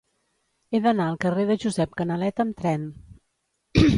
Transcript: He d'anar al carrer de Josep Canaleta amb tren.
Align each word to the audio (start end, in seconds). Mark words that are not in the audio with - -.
He 0.71 0.79
d'anar 0.85 1.09
al 1.09 1.19
carrer 1.25 1.43
de 1.51 1.57
Josep 1.65 1.93
Canaleta 2.01 2.45
amb 2.47 2.59
tren. 2.63 2.91